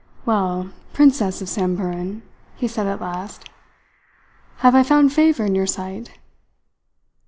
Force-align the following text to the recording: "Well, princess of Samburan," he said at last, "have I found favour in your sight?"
"Well, 0.25 0.71
princess 0.93 1.43
of 1.43 1.47
Samburan," 1.49 2.23
he 2.55 2.67
said 2.67 2.87
at 2.87 2.99
last, 3.01 3.47
"have 4.65 4.73
I 4.73 4.81
found 4.81 5.13
favour 5.13 5.45
in 5.45 5.53
your 5.53 5.67
sight?" 5.67 6.17